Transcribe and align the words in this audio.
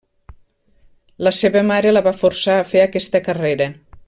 La 1.27 1.33
seva 1.41 1.63
mare 1.73 1.93
la 1.93 2.05
va 2.09 2.17
forçar 2.25 2.59
a 2.63 2.67
fer 2.75 2.83
aquesta 2.87 3.27
carrera. 3.31 3.73